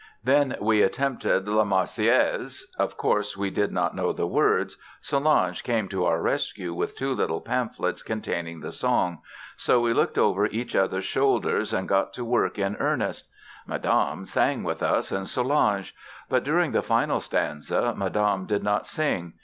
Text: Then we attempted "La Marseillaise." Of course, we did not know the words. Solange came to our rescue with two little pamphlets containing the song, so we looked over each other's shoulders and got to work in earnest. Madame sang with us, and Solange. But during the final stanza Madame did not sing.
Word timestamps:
Then 0.23 0.55
we 0.59 0.81
attempted 0.81 1.47
"La 1.47 1.63
Marseillaise." 1.63 2.65
Of 2.79 2.97
course, 2.97 3.37
we 3.37 3.51
did 3.51 3.71
not 3.71 3.95
know 3.95 4.11
the 4.11 4.25
words. 4.25 4.75
Solange 4.99 5.63
came 5.63 5.87
to 5.89 6.05
our 6.05 6.19
rescue 6.19 6.73
with 6.73 6.95
two 6.95 7.13
little 7.13 7.39
pamphlets 7.39 8.01
containing 8.01 8.61
the 8.61 8.71
song, 8.71 9.21
so 9.57 9.79
we 9.79 9.93
looked 9.93 10.17
over 10.17 10.47
each 10.47 10.75
other's 10.75 11.05
shoulders 11.05 11.71
and 11.71 11.87
got 11.87 12.13
to 12.13 12.25
work 12.25 12.57
in 12.57 12.77
earnest. 12.77 13.29
Madame 13.67 14.25
sang 14.25 14.63
with 14.63 14.81
us, 14.81 15.11
and 15.11 15.27
Solange. 15.27 15.93
But 16.29 16.43
during 16.43 16.71
the 16.71 16.81
final 16.81 17.19
stanza 17.19 17.93
Madame 17.95 18.47
did 18.47 18.63
not 18.63 18.87
sing. 18.87 19.33